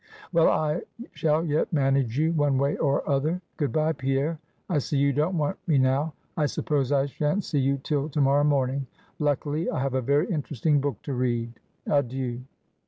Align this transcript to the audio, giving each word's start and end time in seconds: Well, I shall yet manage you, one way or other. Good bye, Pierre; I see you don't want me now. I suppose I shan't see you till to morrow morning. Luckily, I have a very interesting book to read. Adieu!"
Well, 0.33 0.49
I 0.49 0.81
shall 1.11 1.45
yet 1.45 1.71
manage 1.71 2.17
you, 2.17 2.31
one 2.33 2.57
way 2.57 2.75
or 2.75 3.07
other. 3.07 3.39
Good 3.57 3.71
bye, 3.71 3.93
Pierre; 3.93 4.39
I 4.67 4.79
see 4.79 4.97
you 4.97 5.13
don't 5.13 5.37
want 5.37 5.57
me 5.67 5.77
now. 5.77 6.15
I 6.35 6.47
suppose 6.47 6.91
I 6.91 7.05
shan't 7.05 7.43
see 7.43 7.59
you 7.59 7.77
till 7.83 8.09
to 8.09 8.19
morrow 8.19 8.43
morning. 8.43 8.87
Luckily, 9.19 9.69
I 9.69 9.79
have 9.79 9.93
a 9.93 10.01
very 10.01 10.27
interesting 10.27 10.81
book 10.81 10.99
to 11.03 11.13
read. 11.13 11.53
Adieu!" 11.85 12.41